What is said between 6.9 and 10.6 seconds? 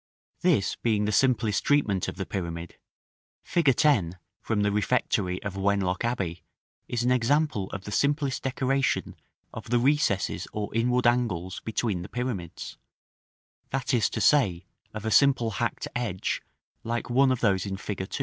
an example of the simplest decoration of the recesses